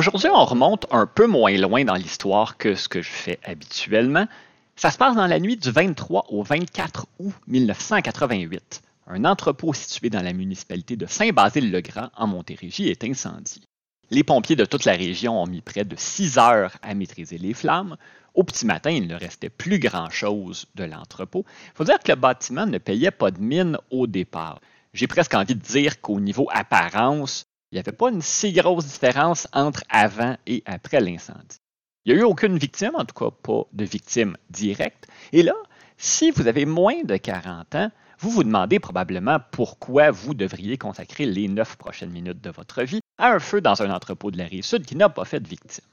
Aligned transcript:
Aujourd'hui, 0.00 0.30
on 0.32 0.46
remonte 0.46 0.86
un 0.92 1.06
peu 1.06 1.26
moins 1.26 1.54
loin 1.58 1.84
dans 1.84 1.94
l'histoire 1.94 2.56
que 2.56 2.74
ce 2.74 2.88
que 2.88 3.02
je 3.02 3.10
fais 3.10 3.38
habituellement. 3.44 4.26
Ça 4.74 4.90
se 4.90 4.96
passe 4.96 5.14
dans 5.14 5.26
la 5.26 5.38
nuit 5.38 5.58
du 5.58 5.70
23 5.70 6.24
au 6.30 6.42
24 6.42 7.06
août 7.18 7.34
1988. 7.48 8.80
Un 9.08 9.26
entrepôt 9.26 9.74
situé 9.74 10.08
dans 10.08 10.22
la 10.22 10.32
municipalité 10.32 10.96
de 10.96 11.04
Saint-Basile-le-Grand 11.04 12.08
en 12.16 12.26
Montérégie 12.28 12.88
est 12.88 13.04
incendié. 13.04 13.60
Les 14.08 14.24
pompiers 14.24 14.56
de 14.56 14.64
toute 14.64 14.86
la 14.86 14.94
région 14.94 15.38
ont 15.38 15.46
mis 15.46 15.60
près 15.60 15.84
de 15.84 15.96
six 15.98 16.38
heures 16.38 16.78
à 16.80 16.94
maîtriser 16.94 17.36
les 17.36 17.52
flammes. 17.52 17.98
Au 18.32 18.42
petit 18.42 18.64
matin, 18.64 18.92
il 18.92 19.06
ne 19.06 19.16
restait 19.16 19.50
plus 19.50 19.80
grand-chose 19.80 20.64
de 20.76 20.84
l'entrepôt. 20.84 21.44
Il 21.46 21.72
faut 21.74 21.84
dire 21.84 21.98
que 21.98 22.10
le 22.10 22.16
bâtiment 22.16 22.64
ne 22.64 22.78
payait 22.78 23.10
pas 23.10 23.30
de 23.30 23.40
mine 23.42 23.76
au 23.90 24.06
départ. 24.06 24.62
J'ai 24.94 25.08
presque 25.08 25.34
envie 25.34 25.56
de 25.56 25.60
dire 25.60 26.00
qu'au 26.00 26.20
niveau 26.20 26.48
apparence, 26.50 27.44
il 27.70 27.76
n'y 27.76 27.80
avait 27.80 27.92
pas 27.92 28.10
une 28.10 28.22
si 28.22 28.52
grosse 28.52 28.86
différence 28.86 29.46
entre 29.52 29.84
avant 29.88 30.36
et 30.46 30.62
après 30.66 31.00
l'incendie. 31.00 31.58
Il 32.04 32.12
n'y 32.14 32.18
a 32.18 32.22
eu 32.22 32.24
aucune 32.24 32.58
victime, 32.58 32.92
en 32.94 33.04
tout 33.04 33.14
cas 33.14 33.30
pas 33.30 33.62
de 33.72 33.84
victime 33.84 34.36
directe. 34.48 35.06
Et 35.32 35.42
là, 35.42 35.54
si 35.96 36.30
vous 36.30 36.46
avez 36.48 36.64
moins 36.64 37.02
de 37.04 37.16
40 37.16 37.74
ans, 37.74 37.90
vous 38.18 38.30
vous 38.30 38.44
demandez 38.44 38.80
probablement 38.80 39.38
pourquoi 39.52 40.10
vous 40.10 40.34
devriez 40.34 40.78
consacrer 40.78 41.26
les 41.26 41.48
neuf 41.48 41.76
prochaines 41.76 42.10
minutes 42.10 42.40
de 42.40 42.50
votre 42.50 42.82
vie 42.82 43.00
à 43.18 43.32
un 43.32 43.38
feu 43.38 43.60
dans 43.60 43.82
un 43.82 43.90
entrepôt 43.90 44.30
de 44.30 44.38
la 44.38 44.44
rive 44.44 44.64
sud 44.64 44.84
qui 44.84 44.96
n'a 44.96 45.08
pas 45.08 45.24
fait 45.24 45.40
de 45.40 45.48
victime. 45.48 45.84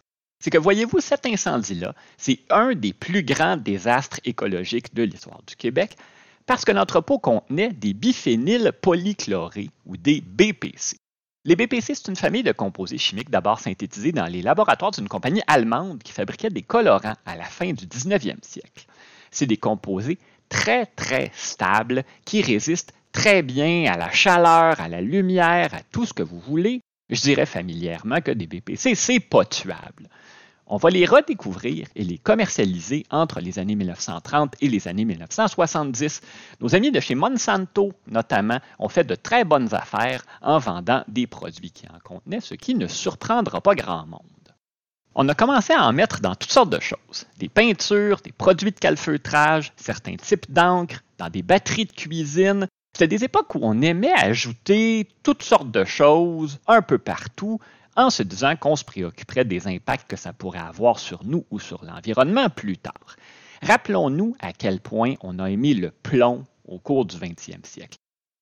C'est 0.43 0.49
que 0.49 0.57
voyez-vous, 0.57 0.99
cet 0.99 1.25
incendie-là, 1.25 1.93
c'est 2.17 2.39
un 2.49 2.73
des 2.73 2.93
plus 2.93 3.23
grands 3.23 3.57
désastres 3.57 4.19
écologiques 4.23 4.93
de 4.93 5.03
l'histoire 5.03 5.41
du 5.47 5.55
Québec 5.55 5.97
parce 6.45 6.63
que 6.63 6.71
l'entrepôt 6.71 7.19
contenait 7.19 7.73
des 7.73 7.93
biphényles 7.93 8.71
polychlorés 8.81 9.69
ou 9.85 9.97
des 9.97 10.21
BPC. 10.21 10.97
Les 11.47 11.55
BPC, 11.55 11.95
c'est 11.95 12.09
une 12.09 12.17
famille 12.17 12.43
de 12.43 12.51
composés 12.51 12.97
chimiques 12.97 13.29
d'abord 13.29 13.61
synthétisés 13.61 14.11
dans 14.11 14.25
les 14.25 14.41
laboratoires 14.41 14.91
d'une 14.91 15.07
compagnie 15.07 15.41
allemande 15.47 16.03
qui 16.03 16.11
fabriquait 16.11 16.49
des 16.49 16.61
colorants 16.61 17.15
à 17.25 17.37
la 17.37 17.45
fin 17.45 17.71
du 17.71 17.85
19e 17.85 18.35
siècle. 18.41 18.85
C'est 19.31 19.45
des 19.45 19.55
composés 19.55 20.17
très, 20.49 20.87
très 20.87 21.31
stables 21.33 22.03
qui 22.25 22.41
résistent 22.41 22.93
très 23.13 23.43
bien 23.43 23.89
à 23.89 23.95
la 23.95 24.11
chaleur, 24.11 24.81
à 24.81 24.89
la 24.89 24.99
lumière, 24.99 25.73
à 25.73 25.83
tout 25.89 26.05
ce 26.05 26.11
que 26.11 26.21
vous 26.21 26.41
voulez. 26.41 26.81
Je 27.09 27.21
dirais 27.21 27.45
familièrement 27.45 28.19
que 28.19 28.31
des 28.31 28.45
BPC, 28.45 28.93
c'est 28.95 29.21
pas 29.21 29.45
tuable. 29.45 30.09
On 30.69 30.75
va 30.75 30.89
les 30.89 31.05
redécouvrir 31.05 31.87
et 31.95 32.03
les 32.03 32.17
commercialiser 32.17 33.05
entre 33.09 33.39
les 33.39 33.57
années 33.57 33.75
1930 33.75 34.55
et 34.59 34.67
les 34.67 34.89
années 34.89 35.05
1970. 35.05 36.19
Nos 36.59 36.75
amis 36.75 36.91
de 36.91 36.99
chez 36.99 37.15
Monsanto, 37.15 37.93
notamment, 38.07 38.59
ont 38.77 38.89
fait 38.89 39.05
de 39.05 39.15
très 39.15 39.45
bonnes 39.45 39.73
affaires 39.73 40.25
en 40.41 40.57
vendant 40.59 41.05
des 41.07 41.25
produits 41.25 41.71
qui 41.71 41.87
en 41.87 41.99
contenaient, 42.03 42.41
ce 42.41 42.53
qui 42.53 42.75
ne 42.75 42.87
surprendra 42.87 43.61
pas 43.61 43.75
grand 43.75 44.05
monde. 44.07 44.21
On 45.15 45.29
a 45.29 45.33
commencé 45.35 45.71
à 45.71 45.85
en 45.85 45.93
mettre 45.93 46.19
dans 46.19 46.35
toutes 46.35 46.51
sortes 46.51 46.69
de 46.69 46.81
choses. 46.81 47.25
Des 47.37 47.47
peintures, 47.47 48.19
des 48.21 48.33
produits 48.33 48.71
de 48.71 48.79
calfeutrage, 48.79 49.71
certains 49.77 50.17
types 50.17 50.51
d'encre, 50.51 51.01
dans 51.17 51.29
des 51.29 51.43
batteries 51.43 51.85
de 51.85 51.93
cuisine. 51.93 52.67
C'était 52.93 53.07
des 53.07 53.23
époques 53.23 53.55
où 53.55 53.59
on 53.61 53.81
aimait 53.81 54.13
ajouter 54.13 55.07
toutes 55.23 55.43
sortes 55.43 55.71
de 55.71 55.85
choses 55.85 56.59
un 56.67 56.81
peu 56.81 56.97
partout 56.97 57.59
en 57.97 58.09
se 58.09 58.23
disant 58.23 58.55
qu'on 58.55 58.75
se 58.75 58.85
préoccuperait 58.85 59.43
des 59.43 59.67
impacts 59.67 60.09
que 60.09 60.15
ça 60.15 60.31
pourrait 60.31 60.59
avoir 60.59 60.99
sur 60.99 61.25
nous 61.25 61.45
ou 61.51 61.59
sur 61.59 61.83
l'environnement 61.83 62.49
plus 62.49 62.77
tard. 62.77 63.17
Rappelons-nous 63.61 64.35
à 64.39 64.53
quel 64.53 64.79
point 64.79 65.15
on 65.21 65.39
a 65.39 65.49
émis 65.49 65.73
le 65.73 65.91
plomb 65.91 66.45
au 66.65 66.79
cours 66.79 67.05
du 67.05 67.17
20e 67.17 67.65
siècle. 67.65 67.97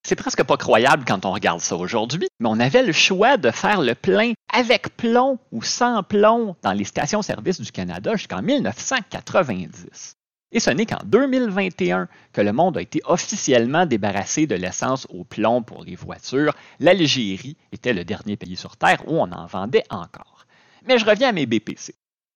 C'est 0.05 0.15
presque 0.15 0.43
pas 0.43 0.57
croyable 0.57 1.03
quand 1.07 1.25
on 1.25 1.31
regarde 1.31 1.61
ça 1.61 1.75
aujourd'hui, 1.75 2.27
mais 2.39 2.49
on 2.49 2.59
avait 2.59 2.83
le 2.83 2.91
choix 2.91 3.37
de 3.37 3.49
faire 3.49 3.81
le 3.81 3.95
plein 3.95 4.33
avec 4.53 4.95
plomb 4.97 5.39
ou 5.51 5.63
sans 5.63 6.03
plomb 6.03 6.55
dans 6.61 6.73
les 6.73 6.83
stations-service 6.83 7.59
du 7.59 7.71
Canada 7.71 8.15
jusqu'en 8.15 8.43
1990. 8.43 10.15
Et 10.55 10.61
ce 10.61 10.69
n'est 10.69 10.85
qu'en 10.85 11.03
2021 11.03 12.07
que 12.31 12.39
le 12.39 12.53
monde 12.53 12.77
a 12.77 12.81
été 12.81 13.01
officiellement 13.03 13.85
débarrassé 13.85 14.47
de 14.47 14.55
l'essence 14.55 15.05
au 15.09 15.25
plomb 15.25 15.61
pour 15.61 15.83
les 15.83 15.95
voitures. 15.95 16.55
L'Algérie 16.79 17.57
était 17.73 17.91
le 17.91 18.05
dernier 18.05 18.37
pays 18.37 18.55
sur 18.55 18.77
Terre 18.77 19.03
où 19.05 19.17
on 19.17 19.29
en 19.33 19.47
vendait 19.47 19.83
encore. 19.89 20.45
Mais 20.87 20.97
je 20.97 21.03
reviens 21.03 21.29
à 21.29 21.31
mes 21.33 21.45
BPC. 21.45 21.93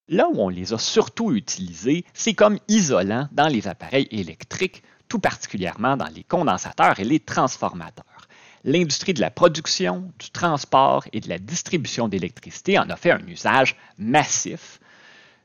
Là 0.08 0.28
où 0.28 0.38
on 0.38 0.50
les 0.50 0.74
a 0.74 0.78
surtout 0.78 1.32
utilisés, 1.32 2.04
c'est 2.12 2.34
comme 2.34 2.58
isolant 2.68 3.26
dans 3.32 3.48
les 3.48 3.66
appareils 3.68 4.08
électriques, 4.10 4.82
tout 5.08 5.18
particulièrement 5.18 5.96
dans 5.96 6.12
les 6.14 6.24
condensateurs 6.24 7.00
et 7.00 7.04
les 7.04 7.20
transformateurs. 7.20 8.28
L'industrie 8.64 9.14
de 9.14 9.22
la 9.22 9.30
production, 9.30 10.12
du 10.18 10.28
transport 10.28 11.06
et 11.14 11.20
de 11.20 11.28
la 11.30 11.38
distribution 11.38 12.06
d'électricité 12.06 12.78
en 12.78 12.90
a 12.90 12.96
fait 12.96 13.12
un 13.12 13.26
usage 13.26 13.76
massif. 13.96 14.78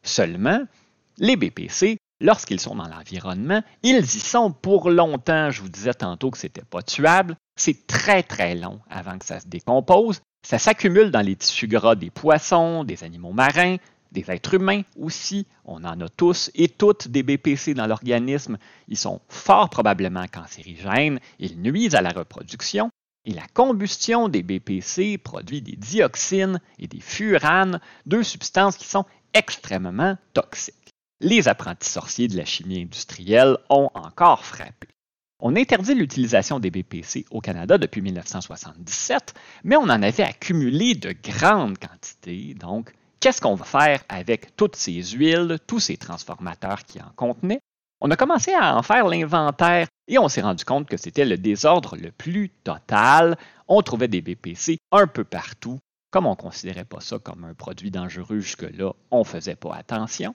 Seulement, 0.03 0.59
les 1.19 1.37
BPC 1.37 1.99
lorsqu'ils 2.19 2.59
sont 2.59 2.75
dans 2.75 2.87
l'environnement, 2.87 3.61
ils 3.83 3.99
y 3.99 4.19
sont 4.19 4.51
pour 4.51 4.89
longtemps. 4.89 5.51
Je 5.51 5.61
vous 5.61 5.69
disais 5.69 5.93
tantôt 5.93 6.31
que 6.31 6.37
ce 6.37 6.45
n'était 6.45 6.63
pas 6.63 6.81
tuable. 6.81 7.35
C'est 7.57 7.87
très, 7.87 8.23
très 8.23 8.55
long 8.55 8.79
avant 8.89 9.17
que 9.17 9.25
ça 9.25 9.39
se 9.39 9.47
décompose. 9.47 10.21
Ça 10.45 10.59
s'accumule 10.59 11.11
dans 11.11 11.21
les 11.21 11.35
tissus 11.35 11.67
gras 11.67 11.95
des 11.95 12.09
poissons, 12.09 12.83
des 12.83 13.03
animaux 13.03 13.31
marins, 13.31 13.77
des 14.11 14.29
êtres 14.29 14.53
humains 14.53 14.83
aussi. 14.99 15.47
On 15.65 15.83
en 15.83 15.99
a 16.01 16.09
tous 16.09 16.51
et 16.53 16.69
toutes 16.69 17.07
des 17.07 17.23
BPC 17.23 17.73
dans 17.73 17.87
l'organisme. 17.87 18.57
Ils 18.87 18.97
sont 18.97 19.21
fort 19.27 19.69
probablement 19.69 20.25
cancérigènes. 20.27 21.19
Ils 21.39 21.59
nuisent 21.59 21.95
à 21.95 22.01
la 22.01 22.11
reproduction. 22.11 22.89
Et 23.27 23.33
la 23.33 23.47
combustion 23.53 24.29
des 24.29 24.43
BPC 24.43 25.17
produit 25.17 25.61
des 25.63 25.75
dioxines 25.75 26.61
et 26.77 26.87
des 26.87 27.01
furanes, 27.01 27.79
deux 28.05 28.21
substances 28.21 28.77
qui 28.77 28.85
sont 28.85 29.05
extrêmement 29.33 30.15
toxiques 30.33 30.85
les 31.21 31.47
apprentis 31.47 31.89
sorciers 31.89 32.27
de 32.27 32.37
la 32.37 32.45
chimie 32.45 32.81
industrielle 32.81 33.57
ont 33.69 33.89
encore 33.93 34.43
frappé. 34.43 34.87
On 35.39 35.55
interdit 35.55 35.95
l'utilisation 35.95 36.59
des 36.59 36.71
BPC 36.71 37.25
au 37.29 37.41
Canada 37.41 37.77
depuis 37.77 38.01
1977, 38.01 39.33
mais 39.63 39.75
on 39.75 39.83
en 39.83 40.01
avait 40.01 40.23
accumulé 40.23 40.95
de 40.95 41.13
grandes 41.23 41.77
quantités. 41.77 42.53
Donc, 42.53 42.93
qu'est-ce 43.19 43.41
qu'on 43.41 43.55
va 43.55 43.65
faire 43.65 44.03
avec 44.09 44.55
toutes 44.55 44.75
ces 44.75 45.01
huiles, 45.03 45.59
tous 45.67 45.79
ces 45.79 45.97
transformateurs 45.97 46.83
qui 46.83 47.01
en 47.01 47.11
contenaient? 47.15 47.59
On 48.01 48.11
a 48.11 48.15
commencé 48.15 48.53
à 48.53 48.75
en 48.77 48.83
faire 48.83 49.07
l'inventaire 49.07 49.87
et 50.07 50.19
on 50.19 50.29
s'est 50.29 50.41
rendu 50.41 50.65
compte 50.65 50.87
que 50.87 50.97
c'était 50.97 51.25
le 51.25 51.37
désordre 51.37 51.95
le 51.95 52.11
plus 52.11 52.49
total. 52.49 53.37
On 53.67 53.81
trouvait 53.81 54.07
des 54.07 54.21
BPC 54.21 54.77
un 54.91 55.07
peu 55.07 55.23
partout. 55.23 55.79
Comme 56.11 56.27
on 56.27 56.31
ne 56.31 56.35
considérait 56.35 56.85
pas 56.85 57.01
ça 57.01 57.19
comme 57.19 57.43
un 57.43 57.53
produit 57.53 57.91
dangereux 57.91 58.39
jusque-là, 58.39 58.93
on 59.11 59.19
ne 59.19 59.23
faisait 59.25 59.55
pas 59.55 59.75
attention 59.75 60.33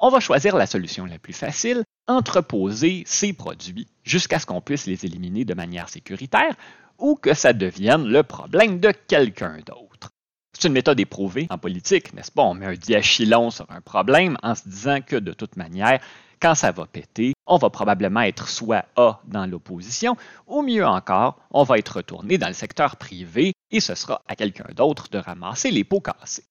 on 0.00 0.08
va 0.08 0.20
choisir 0.20 0.56
la 0.56 0.66
solution 0.66 1.04
la 1.04 1.18
plus 1.18 1.34
facile, 1.34 1.84
entreposer 2.08 3.04
ces 3.06 3.32
produits 3.32 3.86
jusqu'à 4.02 4.38
ce 4.38 4.46
qu'on 4.46 4.62
puisse 4.62 4.86
les 4.86 5.04
éliminer 5.04 5.44
de 5.44 5.54
manière 5.54 5.88
sécuritaire 5.88 6.54
ou 6.98 7.14
que 7.14 7.34
ça 7.34 7.52
devienne 7.52 8.06
le 8.06 8.22
problème 8.22 8.80
de 8.80 8.92
quelqu'un 9.06 9.58
d'autre. 9.66 10.10
C'est 10.52 10.68
une 10.68 10.74
méthode 10.74 11.00
éprouvée 11.00 11.46
en 11.50 11.58
politique, 11.58 12.12
n'est-ce 12.12 12.32
pas? 12.32 12.42
On 12.42 12.54
met 12.54 12.66
un 12.66 12.74
diachylon 12.74 13.50
sur 13.50 13.66
un 13.70 13.80
problème 13.80 14.36
en 14.42 14.54
se 14.54 14.68
disant 14.68 15.00
que 15.00 15.16
de 15.16 15.32
toute 15.32 15.56
manière, 15.56 16.00
quand 16.40 16.54
ça 16.54 16.72
va 16.72 16.86
péter, 16.86 17.34
on 17.46 17.58
va 17.58 17.70
probablement 17.70 18.20
être 18.22 18.48
soit 18.48 18.86
A 18.96 19.20
dans 19.26 19.46
l'opposition, 19.46 20.16
ou 20.46 20.62
mieux 20.62 20.86
encore, 20.86 21.38
on 21.50 21.62
va 21.62 21.78
être 21.78 21.96
retourné 21.96 22.38
dans 22.38 22.48
le 22.48 22.54
secteur 22.54 22.96
privé 22.96 23.52
et 23.70 23.80
ce 23.80 23.94
sera 23.94 24.22
à 24.26 24.36
quelqu'un 24.36 24.72
d'autre 24.74 25.08
de 25.10 25.18
ramasser 25.18 25.70
les 25.70 25.84
pots 25.84 26.00
cassés. 26.00 26.44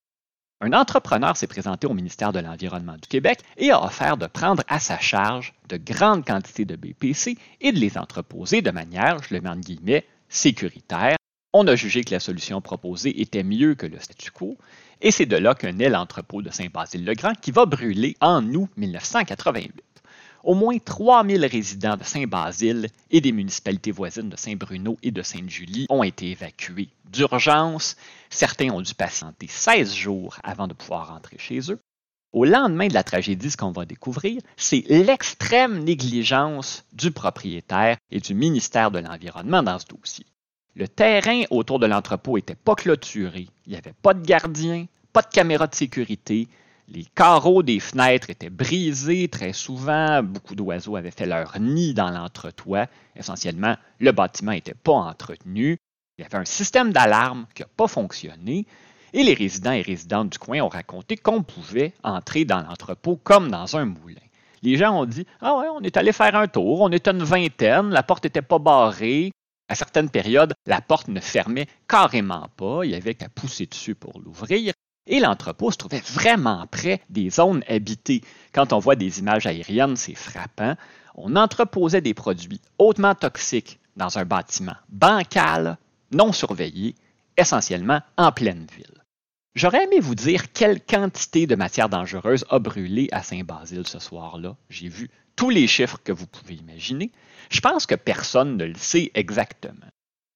Un 0.62 0.74
entrepreneur 0.74 1.38
s'est 1.38 1.48
présenté 1.48 1.88
au 1.88 1.94
ministère 1.94 2.34
de 2.34 2.40
l'Environnement 2.40 2.98
du 2.98 3.08
Québec 3.08 3.40
et 3.56 3.72
a 3.72 3.82
offert 3.82 4.18
de 4.18 4.28
prendre 4.28 4.62
à 4.68 4.80
sa 4.80 5.00
charge 5.00 5.54
de 5.70 5.78
grandes 5.78 6.26
quantités 6.26 6.66
de 6.66 6.76
BPC 6.76 7.38
et 7.62 7.72
de 7.72 7.80
les 7.80 7.98
entreposer 7.98 8.62
de 8.62 8.70
manière, 8.70 9.24
je 9.24 9.34
le 9.34 9.40
mets 9.40 9.50
en 9.50 9.56
guillemets, 9.56 10.06
sécuritaire. 10.28 11.16
On 11.54 11.66
a 11.68 11.78
jugé 11.78 12.04
que 12.04 12.14
la 12.14 12.20
solution 12.20 12.60
proposée 12.60 13.22
était 13.22 13.44
mieux 13.44 13.76
que 13.76 13.86
le 13.86 14.00
statu 14.00 14.32
quo, 14.32 14.58
et 15.02 15.12
c'est 15.12 15.26
de 15.26 15.38
là 15.38 15.56
qu'un 15.56 15.72
naît 15.72 15.88
l'entrepôt 15.88 16.42
de 16.42 16.50
Saint-Basile-le-Grand 16.50 17.36
qui 17.40 17.52
va 17.52 17.66
brûler 17.66 18.18
en 18.20 18.46
août 18.54 18.70
1988. 18.76 19.74
Au 20.44 20.56
moins 20.56 20.78
3000 20.78 21.46
résidents 21.46 21.98
de 21.98 22.04
Saint-Basile 22.04 22.88
et 23.12 23.20
des 23.20 23.32
municipalités 23.32 23.92
voisines 23.92 24.30
de 24.30 24.38
Saint-Bruno 24.38 24.98
et 25.04 25.12
de 25.12 25.22
Sainte-Julie 25.22 25.86
ont 25.90 26.04
été 26.04 26.32
évacués 26.32 26.90
d'urgence. 27.12 27.98
Certains 28.30 28.70
ont 28.70 28.82
dû 28.82 28.94
patienter 28.94 29.48
16 29.48 29.94
jours 29.94 30.38
avant 30.44 30.68
de 30.68 30.74
pouvoir 30.74 31.10
rentrer 31.10 31.38
chez 31.38 31.60
eux. 31.72 31.80
Au 32.32 32.46
lendemain 32.46 32.88
de 32.88 32.94
la 32.94 33.04
tragédie, 33.04 33.50
ce 33.50 33.58
qu'on 33.58 33.72
va 33.72 33.86
découvrir, 33.86 34.40
c'est 34.56 34.84
l'extrême 34.88 35.84
négligence 35.84 36.86
du 36.94 37.12
propriétaire 37.12 37.98
et 38.12 38.20
du 38.20 38.36
ministère 38.36 38.92
de 38.92 39.00
l'Environnement 39.00 39.64
dans 39.64 39.80
ce 39.80 39.88
dossier. 39.88 40.26
Le 40.76 40.88
terrain 40.88 41.42
autour 41.50 41.80
de 41.80 41.88
l'entrepôt 41.88 42.38
n'était 42.38 42.56
pas 42.56 42.76
clôturé, 42.76 43.48
il 43.66 43.72
n'y 43.72 43.78
avait 43.78 43.96
pas 44.02 44.14
de 44.14 44.26
gardien, 44.26 44.86
pas 45.12 45.24
de 45.24 45.28
caméra 45.28 45.66
de 45.66 45.74
sécurité, 45.74 46.48
les 46.92 47.06
carreaux 47.06 47.62
des 47.62 47.80
fenêtres 47.80 48.30
étaient 48.30 48.50
brisés 48.50 49.28
très 49.28 49.54
souvent, 49.54 50.24
beaucoup 50.24 50.56
d'oiseaux 50.56 50.96
avaient 50.96 51.12
fait 51.12 51.26
leur 51.26 51.60
nid 51.60 51.94
dans 51.94 52.10
l'entretoit. 52.10 52.88
Essentiellement, 53.16 53.76
le 54.00 54.12
bâtiment 54.12 54.52
n'était 54.52 54.74
pas 54.74 54.94
entretenu. 54.94 55.78
Il 56.18 56.24
y 56.24 56.26
avait 56.26 56.38
un 56.38 56.46
système 56.46 56.92
d'alarme 56.92 57.46
qui 57.54 57.62
n'a 57.62 57.68
pas 57.76 57.88
fonctionné. 57.88 58.66
et 59.14 59.24
les 59.24 59.34
résidents 59.34 59.72
et 59.72 59.82
résidentes 59.82 60.32
du 60.32 60.38
coin 60.38 60.62
ont 60.62 60.70
raconté 60.70 61.16
qu'on 61.18 61.42
pouvait 61.44 61.94
entrer 62.04 62.46
dans 62.46 62.62
l'entrepôt 62.62 63.20
comme 63.24 63.50
dans 63.50 63.76
un 63.78 63.86
moulin. 63.86 64.22
Les 64.62 64.76
gens 64.76 65.00
ont 65.02 65.06
dit 65.06 65.26
Ah 65.42 65.58
ouais, 65.58 65.68
on 65.74 65.82
est 65.82 65.98
allé 65.98 66.12
faire 66.12 66.36
un 66.36 66.48
tour, 66.48 66.82
on 66.82 66.92
était 66.92 67.12
une 67.12 67.24
vingtaine, 67.24 67.90
la 67.90 68.04
porte 68.04 68.26
n'était 68.26 68.42
pas 68.42 68.60
barrée. 68.60 69.32
À 69.68 69.76
certaines 69.76 70.10
périodes, 70.10 70.54
la 70.66 70.82
porte 70.82 71.08
ne 71.08 71.20
fermait 71.20 71.68
carrément 71.88 72.50
pas, 72.58 72.82
il 72.84 72.92
y 72.92 72.96
avait 72.96 73.14
qu'à 73.14 73.30
pousser 73.30 73.68
dessus 73.68 73.94
pour 73.94 74.20
l'ouvrir. 74.20 74.74
Et 75.08 75.20
l'entrepôt 75.20 75.72
se 75.72 75.78
trouvait 75.78 76.04
vraiment 76.06 76.68
près 76.68 77.02
des 77.10 77.30
zones 77.30 77.64
habitées. 77.68 78.22
Quand 78.54 78.74
on 78.74 78.80
voit 78.80 78.96
des 78.96 79.20
images 79.20 79.48
aériennes, 79.48 79.96
c'est 79.96 80.16
frappant. 80.16 80.76
On 81.16 81.36
entreposait 81.36 82.02
des 82.02 82.14
produits 82.14 82.62
hautement 82.78 83.16
toxiques 83.16 83.80
dans 83.96 84.18
un 84.18 84.26
bâtiment 84.26 84.76
bancal, 84.90 85.78
non 86.12 86.32
surveillé, 86.32 86.96
essentiellement 87.38 88.02
en 88.18 88.32
pleine 88.32 88.68
ville. 88.76 89.04
J'aurais 89.56 89.84
aimé 89.84 90.00
vous 90.00 90.16
dire 90.16 90.54
quelle 90.54 90.80
quantité 90.80 91.48
de 91.48 91.56
matière 91.56 91.90
dangereuse 91.90 92.46
a 92.50 92.60
brûlé 92.60 93.10
à 93.12 93.24
Saint-Basile 93.24 93.88
ce 93.88 94.00
soir-là. 94.00 94.56
J'ai 94.70 94.88
vu 94.88 95.10
tous 95.36 95.50
les 95.50 95.68
chiffres 95.68 96.00
que 96.04 96.12
vous 96.12 96.28
pouvez 96.28 96.56
imaginer. 96.56 97.12
Je 97.50 97.60
pense 97.60 97.86
que 97.86 97.96
personne 97.96 98.58
ne 98.58 98.66
le 98.66 98.76
sait 98.76 99.12
exactement. 99.16 99.88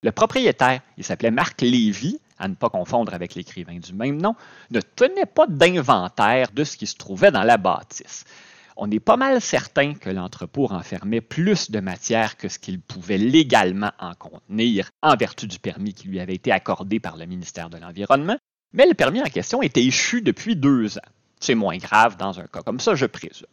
Le 0.02 0.12
propriétaire, 0.12 0.82
il 0.98 1.04
s'appelait 1.04 1.32
Marc 1.32 1.62
Lévy, 1.62 2.20
à 2.44 2.48
ne 2.50 2.56
pas 2.56 2.70
confondre 2.70 3.14
avec 3.14 3.36
l'écrivain 3.36 3.80
du 3.80 3.94
même 3.94 4.22
nom, 4.22 4.36
ne 4.70 4.82
tenait 4.82 5.26
pas 5.26 5.48
d'inventaire 5.48 6.52
de 6.52 6.64
ce 6.64 6.76
qui 6.76 6.88
se 6.88 6.98
trouvait 6.98 7.32
dans 7.32 7.44
la 7.44 7.58
bâtisse. 7.58 8.26
On 8.76 8.92
est 8.92 9.00
pas 9.00 9.18
mal 9.18 9.40
certain 9.40 9.94
que 9.94 10.10
l'entrepôt 10.10 10.66
renfermait 10.66 11.22
plus 11.22 11.72
de 11.72 11.80
matière 11.80 12.36
que 12.36 12.50
ce 12.50 12.60
qu'il 12.60 12.82
pouvait 12.82 13.18
légalement 13.18 13.92
en 14.00 14.14
contenir 14.16 14.90
en 15.02 15.16
vertu 15.16 15.48
du 15.48 15.60
permis 15.60 15.94
qui 15.94 16.08
lui 16.08 16.20
avait 16.20 16.36
été 16.36 16.52
accordé 16.52 17.00
par 17.00 17.16
le 17.16 17.26
ministère 17.26 17.70
de 17.70 17.78
l'Environnement, 17.78 18.38
mais 18.74 18.88
le 18.88 18.96
permis 18.96 19.22
en 19.22 19.30
question 19.30 19.62
était 19.62 19.84
échu 19.84 20.22
depuis 20.22 20.56
deux 20.56 20.98
ans. 20.98 21.12
C'est 21.40 21.56
moins 21.56 21.78
grave 21.78 22.18
dans 22.18 22.40
un 22.40 22.48
cas 22.48 22.64
comme 22.64 22.80
ça, 22.80 22.96
je 22.96 23.06
présume. 23.06 23.48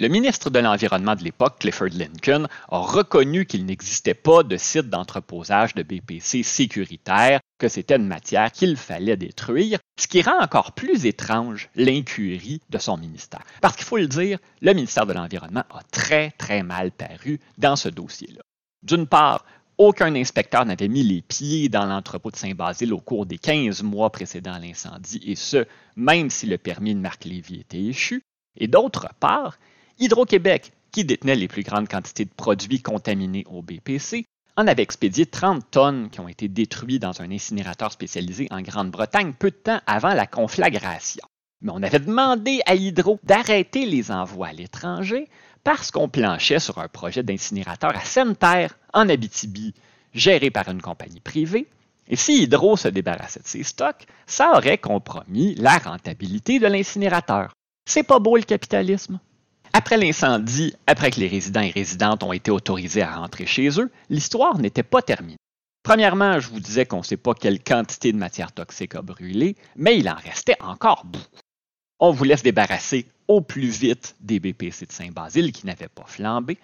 Le 0.00 0.06
ministre 0.06 0.48
de 0.48 0.60
l'Environnement 0.60 1.16
de 1.16 1.24
l'époque, 1.24 1.58
Clifford 1.58 1.88
Lincoln, 1.88 2.46
a 2.68 2.78
reconnu 2.78 3.46
qu'il 3.46 3.66
n'existait 3.66 4.14
pas 4.14 4.44
de 4.44 4.56
site 4.56 4.88
d'entreposage 4.88 5.74
de 5.74 5.82
BPC 5.82 6.44
sécuritaire, 6.44 7.40
que 7.58 7.66
c'était 7.66 7.96
une 7.96 8.06
matière 8.06 8.52
qu'il 8.52 8.76
fallait 8.76 9.16
détruire, 9.16 9.80
ce 9.98 10.06
qui 10.06 10.22
rend 10.22 10.40
encore 10.40 10.70
plus 10.70 11.04
étrange 11.04 11.68
l'incurie 11.74 12.60
de 12.70 12.78
son 12.78 12.96
ministère. 12.96 13.42
Parce 13.60 13.74
qu'il 13.74 13.86
faut 13.86 13.96
le 13.96 14.06
dire, 14.06 14.38
le 14.60 14.72
ministère 14.72 15.04
de 15.04 15.14
l'Environnement 15.14 15.64
a 15.68 15.82
très, 15.90 16.30
très 16.38 16.62
mal 16.62 16.92
paru 16.92 17.40
dans 17.56 17.74
ce 17.74 17.88
dossier-là. 17.88 18.42
D'une 18.84 19.08
part, 19.08 19.44
aucun 19.78 20.14
inspecteur 20.14 20.64
n'avait 20.64 20.86
mis 20.86 21.02
les 21.02 21.22
pieds 21.22 21.68
dans 21.68 21.86
l'entrepôt 21.86 22.30
de 22.30 22.36
Saint-Basile 22.36 22.94
au 22.94 23.00
cours 23.00 23.26
des 23.26 23.38
15 23.38 23.82
mois 23.82 24.10
précédant 24.10 24.58
l'incendie, 24.58 25.20
et 25.26 25.34
ce, 25.34 25.66
même 25.96 26.30
si 26.30 26.46
le 26.46 26.56
permis 26.56 26.94
de 26.94 27.00
Marc 27.00 27.24
Lévy 27.24 27.62
était 27.62 27.82
échu. 27.82 28.22
Et 28.60 28.66
d'autre 28.66 29.08
part, 29.20 29.56
Hydro-Québec, 30.00 30.72
qui 30.92 31.04
détenait 31.04 31.34
les 31.34 31.48
plus 31.48 31.64
grandes 31.64 31.88
quantités 31.88 32.24
de 32.24 32.30
produits 32.30 32.80
contaminés 32.80 33.44
au 33.50 33.62
BPC, 33.62 34.24
en 34.56 34.66
avait 34.68 34.82
expédié 34.82 35.26
30 35.26 35.64
tonnes 35.70 36.08
qui 36.10 36.20
ont 36.20 36.28
été 36.28 36.48
détruites 36.48 37.02
dans 37.02 37.20
un 37.20 37.30
incinérateur 37.32 37.90
spécialisé 37.90 38.46
en 38.50 38.60
Grande-Bretagne 38.60 39.32
peu 39.32 39.50
de 39.50 39.56
temps 39.56 39.80
avant 39.86 40.14
la 40.14 40.26
conflagration. 40.26 41.24
Mais 41.62 41.72
on 41.74 41.82
avait 41.82 41.98
demandé 41.98 42.60
à 42.66 42.76
Hydro 42.76 43.18
d'arrêter 43.24 43.86
les 43.86 44.12
envois 44.12 44.48
à 44.48 44.52
l'étranger 44.52 45.28
parce 45.64 45.90
qu'on 45.90 46.08
planchait 46.08 46.60
sur 46.60 46.78
un 46.78 46.88
projet 46.88 47.24
d'incinérateur 47.24 47.96
à 47.96 48.00
Seine-Terre, 48.00 48.78
en 48.94 49.08
Abitibi, 49.08 49.74
géré 50.14 50.50
par 50.50 50.68
une 50.68 50.80
compagnie 50.80 51.20
privée. 51.20 51.66
Et 52.06 52.16
si 52.16 52.44
Hydro 52.44 52.76
se 52.76 52.88
débarrassait 52.88 53.40
de 53.40 53.48
ses 53.48 53.64
stocks, 53.64 54.06
ça 54.26 54.52
aurait 54.52 54.78
compromis 54.78 55.56
la 55.56 55.78
rentabilité 55.78 56.60
de 56.60 56.68
l'incinérateur. 56.68 57.52
C'est 57.84 58.04
pas 58.04 58.20
beau 58.20 58.36
le 58.36 58.44
capitalisme? 58.44 59.18
Après 59.78 59.96
l'incendie, 59.96 60.74
après 60.88 61.12
que 61.12 61.20
les 61.20 61.28
résidents 61.28 61.60
et 61.60 61.70
résidentes 61.70 62.24
ont 62.24 62.32
été 62.32 62.50
autorisés 62.50 63.02
à 63.02 63.14
rentrer 63.14 63.46
chez 63.46 63.80
eux, 63.80 63.92
l'histoire 64.10 64.58
n'était 64.58 64.82
pas 64.82 65.02
terminée. 65.02 65.36
Premièrement, 65.84 66.40
je 66.40 66.48
vous 66.48 66.58
disais 66.58 66.84
qu'on 66.84 66.98
ne 66.98 67.04
sait 67.04 67.16
pas 67.16 67.32
quelle 67.32 67.62
quantité 67.62 68.10
de 68.10 68.16
matière 68.18 68.50
toxique 68.50 68.96
a 68.96 69.02
brûlé, 69.02 69.54
mais 69.76 69.96
il 69.96 70.08
en 70.08 70.16
restait 70.16 70.60
encore 70.60 71.04
beaucoup. 71.04 71.24
On 72.00 72.10
voulait 72.10 72.36
se 72.36 72.42
débarrasser 72.42 73.06
au 73.28 73.40
plus 73.40 73.68
vite 73.68 74.16
des 74.20 74.40
BPC 74.40 74.86
de 74.86 74.92
Saint-Basile 74.92 75.52
qui 75.52 75.66
n'avaient 75.66 75.88
pas 75.88 76.06
flambé. 76.06 76.58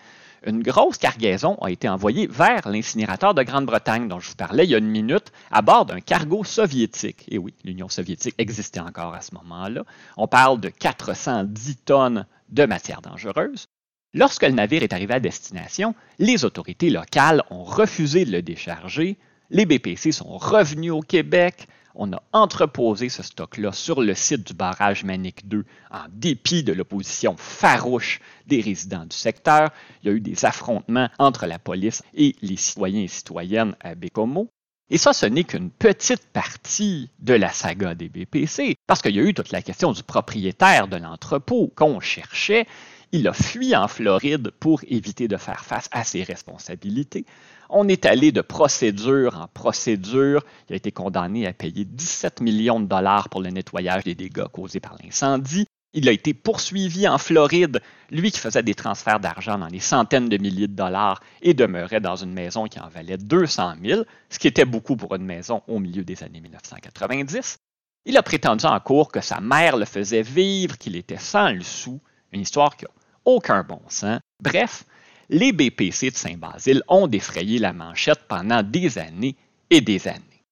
Une 0.46 0.62
grosse 0.62 0.99
cargaison 0.99 1.56
a 1.62 1.70
été 1.70 1.88
envoyée 1.88 2.26
vers 2.26 2.69
l'incinérateur 2.69 3.34
de 3.34 3.43
Grande-Bretagne 3.43 4.08
dont 4.08 4.20
je 4.20 4.28
vous 4.28 4.37
parlais 4.37 4.64
il 4.64 4.70
y 4.70 4.75
a 4.75 4.78
une 4.78 4.90
minute 4.90 5.32
à 5.50 5.62
bord 5.62 5.87
d'un 5.87 6.00
cargo 6.00 6.44
soviétique. 6.44 7.25
Et 7.28 7.38
oui, 7.38 7.55
l'Union 7.64 7.88
soviétique 7.88 8.34
existait 8.38 8.81
encore 8.81 9.14
à 9.14 9.22
ce 9.22 9.34
moment-là. 9.37 9.84
On 10.16 10.26
parle 10.26 10.61
de 10.61 10.69
410 10.69 11.76
tonnes 11.84 12.26
de 12.50 12.66
matière 12.66 13.00
dangereuse. 13.00 13.66
Lorsque 14.12 14.43
le 14.43 14.50
navire 14.50 14.82
est 14.82 14.93
arrivé 14.93 15.14
à 15.14 15.20
destination, 15.20 15.94
les 16.19 16.44
autorités 16.44 16.90
locales 16.90 17.43
ont 17.50 17.64
refusé 17.64 18.25
de 18.25 18.31
le 18.31 18.43
décharger. 18.43 19.16
Les 19.50 19.66
BPC 19.66 20.12
sont 20.12 20.37
revenus 20.37 20.93
au 20.93 21.00
Québec 21.00 21.69
on 21.94 22.12
a 22.12 22.23
entreposé 22.32 23.08
ce 23.08 23.23
stock-là 23.23 23.73
sur 23.73 24.02
le 24.02 24.14
site 24.14 24.46
du 24.46 24.55
barrage 24.55 25.05
Manic 25.05 25.49
2 25.49 25.64
en 25.91 26.05
dépit 26.11 26.62
de 26.62 26.73
l'opposition 26.73 27.37
farouche 27.37 28.20
des 28.46 28.61
résidents 28.61 29.06
du 29.06 29.17
secteur. 29.17 29.70
Il 30.02 30.08
y 30.08 30.12
a 30.12 30.17
eu 30.17 30.20
des 30.20 30.44
affrontements 30.44 31.08
entre 31.19 31.46
la 31.46 31.58
police 31.58 32.02
et 32.14 32.35
les 32.43 32.56
citoyens 32.56 33.02
et 33.02 33.08
citoyennes 33.08 33.76
à 33.81 33.94
Bécomo. 33.94 34.50
Et 34.91 34.99
ça, 34.99 35.14
ce 35.14 35.25
n'est 35.25 35.44
qu'une 35.44 35.70
petite 35.70 36.26
partie 36.32 37.11
de 37.19 37.32
la 37.32 37.49
saga 37.49 37.94
des 37.94 38.11
BPC, 38.11 38.76
parce 38.87 39.00
qu'il 39.00 39.17
y 39.17 39.19
a 39.19 39.23
eu 39.23 39.32
toute 39.32 39.50
la 39.50 39.62
question 39.62 39.93
du 39.93 40.02
propriétaire 40.02 40.88
de 40.88 40.97
l'entrepôt 40.97 41.73
qu'on 41.75 42.00
cherchait. 42.00 42.67
Il 43.16 43.28
a 43.28 43.32
fui 43.32 43.76
en 43.76 43.87
Floride 43.87 44.50
pour 44.58 44.81
éviter 44.88 45.28
de 45.28 45.37
faire 45.37 45.64
face 45.64 45.88
à 45.93 46.02
ses 46.02 46.25
responsabilités. 46.25 47.26
On 47.70 47.87
est 47.87 48.06
allé 48.06 48.32
de 48.32 48.40
procédure 48.40 49.38
en 49.38 49.46
procédure. 49.46 50.44
Il 50.69 50.72
a 50.72 50.76
été 50.76 50.90
condamné 50.90 51.46
à 51.46 51.52
payer 51.52 51.84
17 51.84 52.40
millions 52.40 52.81
de 52.81 52.87
dollars 52.87 53.28
pour 53.28 53.40
le 53.40 53.50
nettoyage 53.50 54.02
des 54.02 54.16
dégâts 54.16 54.49
causés 54.52 54.81
par 54.81 54.96
l'incendie. 55.00 55.64
Il 55.93 56.08
a 56.08 56.12
été 56.12 56.34
poursuivi 56.34 57.06
en 57.06 57.19
Floride, 57.19 57.81
lui 58.11 58.32
qui 58.32 58.40
faisait 58.40 58.64
des 58.64 58.75
transferts 58.75 59.20
d'argent 59.20 59.58
dans 59.58 59.69
les 59.69 59.78
centaines 59.78 60.28
de 60.28 60.37
milliers 60.37 60.66
de 60.66 60.75
dollars 60.75 61.20
et 61.40 61.55
demeurait 61.55 62.00
dans 62.00 62.16
une 62.16 62.32
maison 62.32 62.66
qui 62.66 62.81
en 62.81 62.88
valait 62.88 63.16
200 63.16 63.75
000, 63.81 64.02
ce 64.28 64.40
qui 64.40 64.49
était 64.49 64.64
beaucoup 64.64 64.96
pour 64.96 65.14
une 65.14 65.25
maison 65.25 65.62
au 65.69 65.78
milieu 65.78 66.02
des 66.02 66.25
années 66.25 66.40
1990. 66.40 67.58
Il 68.06 68.16
a 68.16 68.25
prétendu 68.25 68.66
en 68.66 68.80
cours 68.80 69.12
que 69.12 69.21
sa 69.21 69.40
mère 69.40 69.76
le 69.76 69.85
faisait 69.85 70.23
vivre, 70.23 70.76
qu'il 70.78 70.97
était 70.97 71.16
sans 71.16 71.50
le 71.50 71.62
sou, 71.62 72.00
une 72.33 72.40
histoire 72.40 72.76
qui 72.76 72.85
n'a 72.85 72.90
aucun 73.25 73.62
bon 73.62 73.81
sens. 73.88 74.21
Bref, 74.43 74.85
les 75.28 75.52
BPC 75.52 76.11
de 76.11 76.16
Saint-Basile 76.16 76.83
ont 76.88 77.07
défrayé 77.07 77.59
la 77.59 77.73
manchette 77.73 78.26
pendant 78.28 78.62
des 78.62 78.99
années 78.99 79.37
et 79.71 79.81
des 79.81 80.07
années. 80.09 80.43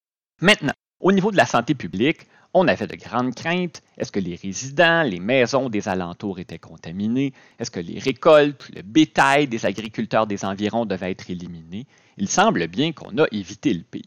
Maintenant, 0.41 0.73
au 1.00 1.12
niveau 1.12 1.31
de 1.31 1.37
la 1.37 1.47
santé 1.47 1.75
publique, 1.75 2.26
on 2.55 2.69
avait 2.69 2.87
de 2.87 2.97
grandes 2.97 3.35
craintes. 3.35 3.83
Est-ce 3.97 4.12
que 4.12 4.21
les 4.21 4.37
résidents, 4.37 5.02
les 5.02 5.21
maisons 5.21 5.69
des 5.69 5.88
alentours 5.88 6.38
étaient 6.38 6.59
contaminés? 6.59 7.33
Est-ce 7.59 7.71
que 7.71 7.81
les 7.81 7.99
récoltes, 7.99 8.71
le 8.75 8.83
bétail 8.83 9.49
des 9.49 9.64
agriculteurs 9.64 10.26
des 10.26 10.45
environs 10.45 10.85
devaient 10.85 11.12
être 11.12 11.31
éliminés? 11.31 11.87
Il 12.19 12.29
semble 12.29 12.67
bien 12.67 12.93
qu'on 12.93 13.17
a 13.19 13.26
évité 13.33 13.73
le 13.73 13.83
pire. 13.83 14.02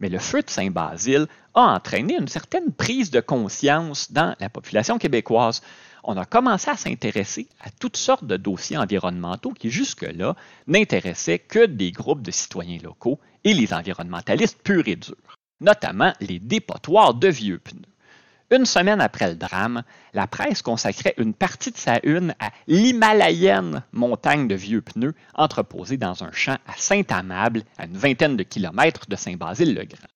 Mais 0.00 0.08
le 0.08 0.18
feu 0.18 0.42
de 0.42 0.50
Saint-Basile 0.50 1.26
a 1.54 1.74
entraîné 1.74 2.16
une 2.18 2.28
certaine 2.28 2.72
prise 2.72 3.10
de 3.10 3.20
conscience 3.20 4.12
dans 4.12 4.34
la 4.38 4.48
population 4.48 4.98
québécoise 4.98 5.62
on 6.04 6.16
a 6.16 6.24
commencé 6.24 6.70
à 6.70 6.76
s'intéresser 6.76 7.48
à 7.60 7.70
toutes 7.70 7.96
sortes 7.96 8.24
de 8.24 8.36
dossiers 8.36 8.76
environnementaux 8.76 9.52
qui 9.52 9.70
jusque-là 9.70 10.36
n'intéressaient 10.66 11.38
que 11.38 11.66
des 11.66 11.92
groupes 11.92 12.22
de 12.22 12.30
citoyens 12.30 12.78
locaux 12.82 13.18
et 13.44 13.54
les 13.54 13.72
environnementalistes 13.72 14.62
purs 14.62 14.88
et 14.88 14.96
durs, 14.96 15.16
notamment 15.60 16.12
les 16.20 16.38
dépotoirs 16.38 17.14
de 17.14 17.28
vieux 17.28 17.58
pneus. 17.58 17.82
Une 18.50 18.64
semaine 18.64 19.02
après 19.02 19.28
le 19.28 19.36
drame, 19.36 19.82
la 20.14 20.26
presse 20.26 20.62
consacrait 20.62 21.12
une 21.18 21.34
partie 21.34 21.70
de 21.70 21.76
sa 21.76 22.00
une 22.02 22.34
à 22.40 22.50
l'himalayenne 22.66 23.82
montagne 23.92 24.48
de 24.48 24.54
vieux 24.54 24.80
pneus 24.80 25.14
entreposée 25.34 25.98
dans 25.98 26.24
un 26.24 26.32
champ 26.32 26.56
à 26.66 26.72
Saint-Amable, 26.78 27.62
à 27.76 27.84
une 27.84 27.98
vingtaine 27.98 28.36
de 28.38 28.42
kilomètres 28.42 29.04
de 29.06 29.16
Saint-Basile-le-Grand 29.16 30.08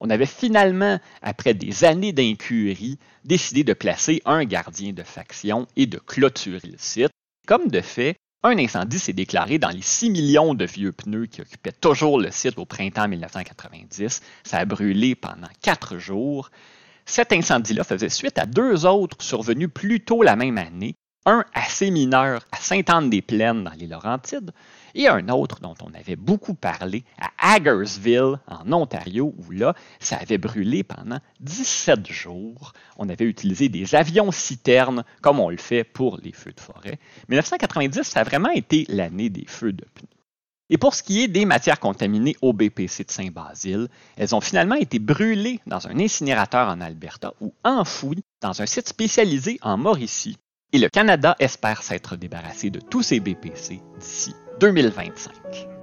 on 0.00 0.10
avait 0.10 0.26
finalement, 0.26 0.98
après 1.22 1.54
des 1.54 1.84
années 1.84 2.12
d'incurie, 2.12 2.98
décidé 3.24 3.64
de 3.64 3.74
placer 3.74 4.22
un 4.24 4.44
gardien 4.44 4.92
de 4.92 5.02
faction 5.02 5.66
et 5.76 5.86
de 5.86 5.98
clôturer 5.98 6.68
le 6.68 6.78
site. 6.78 7.10
Comme 7.46 7.68
de 7.68 7.80
fait, 7.80 8.16
un 8.42 8.56
incendie 8.56 8.98
s'est 8.98 9.12
déclaré 9.12 9.58
dans 9.58 9.68
les 9.68 9.82
6 9.82 10.08
millions 10.08 10.54
de 10.54 10.64
vieux 10.64 10.92
pneus 10.92 11.26
qui 11.26 11.42
occupaient 11.42 11.72
toujours 11.72 12.18
le 12.18 12.30
site 12.30 12.58
au 12.58 12.64
printemps 12.64 13.08
1990. 13.08 14.22
Ça 14.44 14.58
a 14.58 14.64
brûlé 14.64 15.14
pendant 15.14 15.48
quatre 15.60 15.98
jours. 15.98 16.50
Cet 17.04 17.32
incendie-là 17.32 17.84
faisait 17.84 18.08
suite 18.08 18.38
à 18.38 18.46
deux 18.46 18.86
autres 18.86 19.22
survenus 19.22 19.68
plus 19.72 20.00
tôt 20.00 20.22
la 20.22 20.36
même 20.36 20.56
année 20.56 20.94
un 21.26 21.44
assez 21.54 21.90
mineur 21.90 22.42
à 22.52 22.56
Sainte-Anne-des-Plaines 22.56 23.64
dans 23.64 23.72
les 23.72 23.86
Laurentides, 23.86 24.52
et 24.94 25.08
un 25.08 25.28
autre 25.28 25.60
dont 25.60 25.74
on 25.82 25.94
avait 25.94 26.16
beaucoup 26.16 26.54
parlé 26.54 27.04
à 27.20 27.54
Hagersville, 27.54 28.40
en 28.46 28.72
Ontario, 28.72 29.34
où 29.36 29.50
là, 29.50 29.74
ça 30.00 30.16
avait 30.16 30.38
brûlé 30.38 30.82
pendant 30.82 31.18
17 31.40 32.10
jours. 32.10 32.72
On 32.96 33.08
avait 33.08 33.26
utilisé 33.26 33.68
des 33.68 33.94
avions 33.94 34.32
citernes, 34.32 35.04
comme 35.20 35.40
on 35.40 35.50
le 35.50 35.56
fait 35.56 35.84
pour 35.84 36.18
les 36.22 36.32
feux 36.32 36.52
de 36.52 36.60
forêt. 36.60 36.98
1990, 37.28 38.02
ça 38.02 38.20
a 38.20 38.24
vraiment 38.24 38.50
été 38.50 38.86
l'année 38.88 39.30
des 39.30 39.46
feux 39.46 39.72
de 39.72 39.84
pneus. 39.94 40.08
Et 40.72 40.78
pour 40.78 40.94
ce 40.94 41.02
qui 41.02 41.22
est 41.22 41.28
des 41.28 41.46
matières 41.46 41.80
contaminées 41.80 42.36
au 42.42 42.52
BPC 42.52 43.04
de 43.04 43.10
Saint-Basile, 43.10 43.88
elles 44.16 44.36
ont 44.36 44.40
finalement 44.40 44.76
été 44.76 45.00
brûlées 45.00 45.60
dans 45.66 45.88
un 45.88 45.98
incinérateur 45.98 46.68
en 46.68 46.80
Alberta 46.80 47.34
ou 47.40 47.52
enfouies 47.64 48.22
dans 48.40 48.62
un 48.62 48.66
site 48.66 48.88
spécialisé 48.88 49.58
en 49.62 49.76
Mauricie. 49.76 50.38
Et 50.72 50.78
le 50.78 50.88
Canada 50.88 51.34
espère 51.40 51.82
s'être 51.82 52.14
débarrassé 52.14 52.70
de 52.70 52.78
tous 52.78 53.02
ces 53.02 53.18
BPC 53.18 53.80
d'ici 53.98 54.34
2025. 54.60 55.79